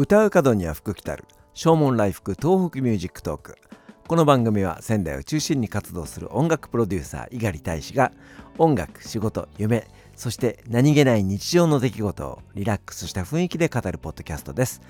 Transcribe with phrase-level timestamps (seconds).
[0.00, 1.24] 歌う門には福来たる。
[1.54, 3.56] 唱門来福 TOHOKU MUSIC TALK。
[4.06, 8.12] この番組は仙台を中心に活動する音楽プロデューサー猪狩大使が
[8.58, 14.82] 音楽仕事夢そして何気ない日常の出来事をリラックスした雰囲気で語るポッドキャストです。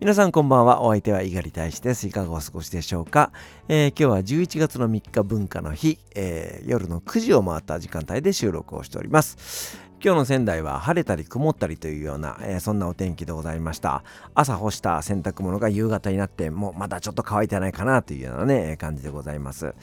[0.00, 0.82] 皆さんこんばんは。
[0.82, 2.08] お相手は猪狩大使です。
[2.08, 3.30] いかがお過ごしでしょうか、
[3.68, 9.85] えー、今日は11月の3日文化の日、えー、夜の9時を回った時間帯で収録をしております。
[9.98, 14.04] 今日の仙台は晴れたり曇ったりというような、えー、そんなお天気でございました。
[14.34, 19.74] 朝干した洗濯物が夕方になってもうまだちょっと乾いてないかなというようなね感じでございます。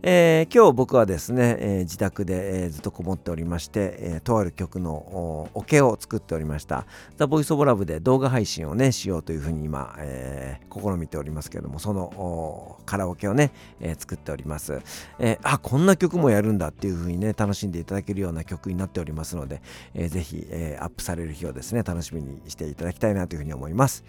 [0.00, 6.86] えー、今日僕はですね、えー、自宅で、えー、ずっとこもっておりまして、えとある曲のオケを作っておりました。
[7.16, 14.80] ザ・ボイス・オブ・ラブで動画配信をね、しようというふうに今、え試みておりますけれども、そのカラオケをね、え作っております、
[15.18, 19.60] えあ、こんな曲もやるんだっていうふうにね、楽しんでいただけるような曲になっておりますので、
[19.94, 24.04] えー、ぜひ、えアップされる日をですね、楽しみにしていただきたいなというふうに思います。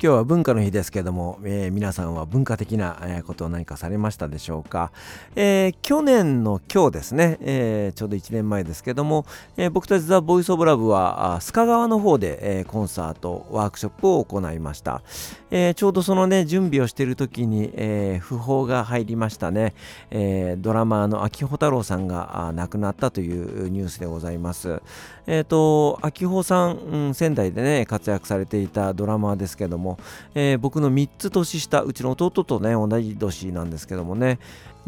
[0.00, 4.92] 今日は文化の日ですけども、えー、皆さんは文化的な、ことを何かされましたでしょうか、
[5.34, 15.02] えー、去年の今日ですね、えー、ちょうど1年前ですけども、え僕たちザ・ボイス・オブ・ラブは須賀川の方で、えコンサートワークショップを行いました、
[15.50, 19.74] えちょうどそのね準備をしている時に、え訃報が入りましたね、
[20.12, 24.80] えドラマーの秋穂太郎さんが亡くなったというニュースでございます。
[25.26, 29.98] えっ、と秋穂さん、うん、仙台でね活躍されていたドラマーですけどもも、
[30.34, 34.38] えー、僕の3つ年下うちの弟とね同じ年なんですけどもね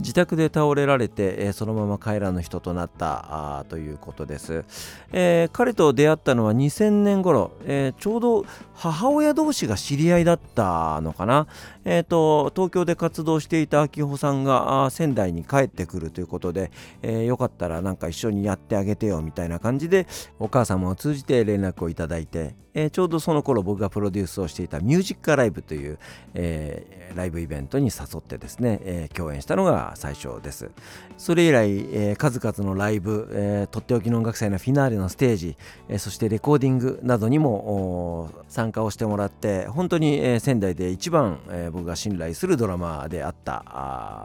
[0.00, 4.64] 自宅で倒れられて、えー、そのまま帰らぬ人となったということです、
[5.12, 11.46] えー、彼と出会ったのは2000年頃、えー、ちょうど母親同士が知り合いだったのかな、
[11.84, 16.70] えーと、東京で活動していた秋穂さんが仙台に帰ってくるということで、
[17.02, 20.06] えー、よかったらなんか一緒にやってあげてよみたいな感じで
[20.38, 25.98] お母様を通じて連絡をいただいて、えー、ちょうどその頃僕がプロデュースをしていたミュージックライブという、
[26.34, 30.70] えー、ライブイベントに誘ってですね、えー、共演したのが最初です。
[31.16, 35.56] それ以来、えー、数々のライブ、えー、とっておきの音楽祭のフィナーレのステージ、
[35.88, 43.52] えー、そしてレコーディングなどにも参加をしてもらって本当に、えー、仙台で一番、えー、僕が信頼するドラマであった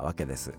[0.04, 0.54] わけです。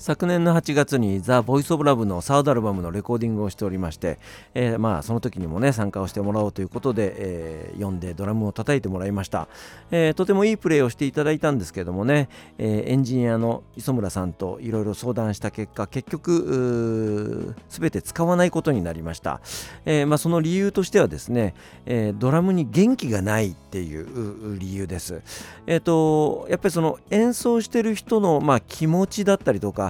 [0.00, 4.18] 昨年の8月にザ・ボイス・オブ・ラブのサードアルバムのレコーディングをしておりまして、
[4.54, 9.46] えー、まあその時にもね参加をしてもらおうということで、えー、読んでドラムを叩いてもらいました、
[9.90, 19.42] えー、とてもいいプレーをしていただいたんですけどもね、えエンジニアの磯村さんといろいろ相談した結果結局全て使わないことになりました、
[19.84, 25.20] えまあ、その理由としてはですね、えドラムに元気がないっていう理由です。
[25.66, 29.89] えっ、とやっぱりその演奏してる人の、まあ、気持ちだったりとか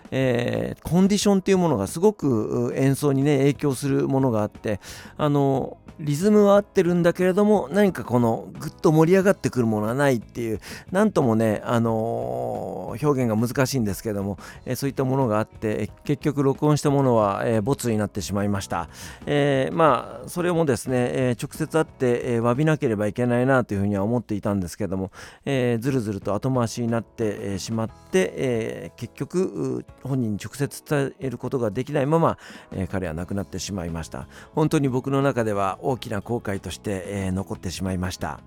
[0.11, 4.79] えー、コンディションっていうものがすごく演奏にね影響するものがあって
[5.17, 10.59] あのリズムは合ってるんだけれども何かこのぐっと盛り上がってくるものはないっていう
[10.91, 18.89] 何ともね、あのー、表現が難しいんですけども、えー、そういったものがあって結局録音したものは、えー、ボツになってしまいました、
[19.25, 25.11] えー、まあそれもですね、え直接会って、え詫びなければいけないなというふうには思っていたんですけども、
[25.45, 32.37] えずるずると後回しになって、しまって、え結局本人に直接伝えることができないまま、
[32.71, 34.27] え彼は亡くなってしまいました。
[34.53, 38.39] 本当に僕の中では大きな後悔として、えー、残ってしまいました。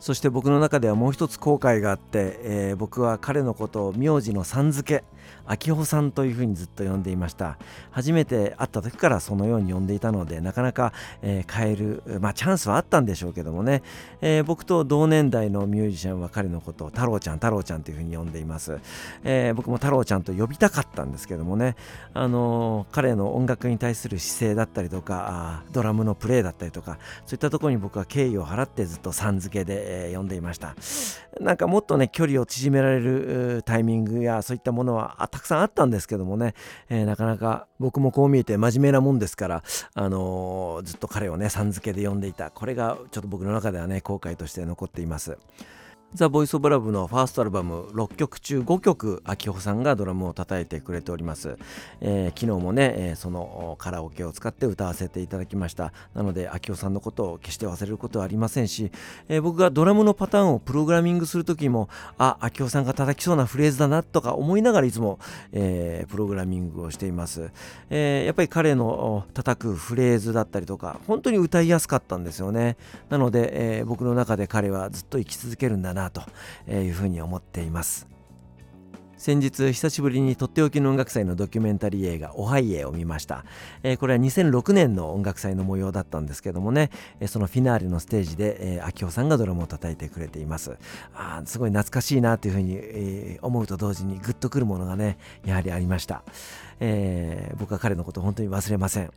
[0.00, 5.04] そして僕の中ではもう一つ後悔があって、えー、僕は彼のことを名字のさん付け。
[5.46, 7.58] 秋穂さんというふうにずっと呼んでいました。
[7.90, 10.92] 初めて会った時からそのように呼んでいたのでなかなか、
[11.22, 13.82] えー、変える、まあ、チャンスはあったんでしょうけどもね、
[14.20, 18.78] えー、僕と同年代のミュージシャンは彼のことを太郎ちゃん太郎ちゃんというふうに呼んでいます、
[19.24, 21.76] えー、僕も太郎ちゃんと呼びたかったんですけどもね、
[22.14, 30.74] あの彼の音楽に対する姿勢だったりとかドラムのプレーだったりとかそういったところに僕は敬意を払ってずっとさん付けで、え呼んでいました。
[31.38, 36.54] なんかもっとね距離を縮められるタイミングやそういったものはたくさんあったんですけどもね、
[36.88, 39.62] えー、なかなか僕もこう見えて真面目なもんですから、
[39.94, 45.38] あのー、ずっと彼をねさん付けで呼んでいたこれがちょっと僕の中ではね後悔として残っています。
[46.12, 51.56] ザ・ボイス・オブ・ラブのファーストアルバム6曲中5曲秋穂さんがドラムを叩いてくれております、
[52.00, 55.92] えー、昨日もね、えー、そのカラオケを使って歌わせていただきました。
[56.12, 58.90] なので秋穂さんのことを決して忘れることはありませんし、
[59.28, 65.20] えー、僕がドラムのパターンをプログラミングする時もあ秋穂さんが叩きそうなフレーズだなとか思いながらいつも、
[65.52, 67.52] えプログラミングをしています、
[67.88, 72.76] えやっぱり彼の叩くフレーズだったりとか本当に歌いやすかったんですよね。
[73.10, 76.22] なので、え僕の中で彼はずっと生き続けるんだななと
[76.70, 78.08] いうふうに思っています。
[79.20, 83.44] 先日久しぶりにとっておきの音楽祭のドキュメンタリー映画「おはいえ」を見ました、
[83.82, 86.88] え、これは2006年の音楽祭の模様だったんですけどもね、
[87.20, 90.78] え、そのフィナーレのステージで、えー、秋夫さんがドラムを叩いてくれています
[91.12, 96.24] あすごい懐かしいなというふうに、え、思うと同時にグッとくるものがねやはりありました、
[96.80, 99.10] えー、僕は彼のことを本当に忘れません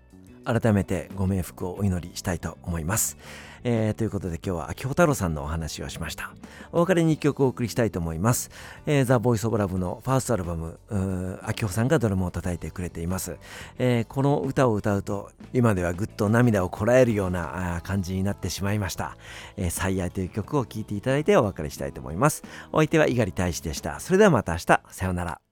[0.44, 3.18] 改めてご冥福をお祈りしたいと思います。
[3.64, 6.34] えー、ということで今日は秋穂太郎さんのお話をしました。
[6.72, 8.50] お別れに一曲お送りしたいと思います。
[8.86, 10.80] えー、ザ・ボイス・オブ・ラブのファーストアルバム、
[11.44, 13.38] 秋穂さんがドラムを叩いてくれています。
[13.78, 19.18] えー、この歌を歌うと今ではぐっと涙をこらえるような感じになってしまいました。
[19.58, 22.44] えー、最愛という曲を聴いていただいてお別れしたいと思います。
[22.72, 24.00] お相手は猪狩大使でした。
[24.00, 24.66] それではまた明日。
[24.90, 25.43] さようなら。